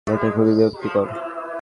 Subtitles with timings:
[0.07, 1.07] এটা খুবই বিরক্তিকর!